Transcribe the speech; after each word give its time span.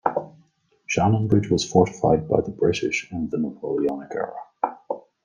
Shannonbridge 0.89 1.51
was 1.51 1.63
fortified 1.63 2.27
by 2.27 2.41
the 2.41 2.49
British 2.49 3.11
in 3.11 3.29
the 3.29 3.37
Napoleonic 3.37 4.09
era. 4.15 4.33